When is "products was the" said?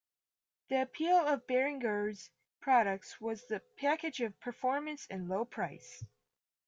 2.59-3.59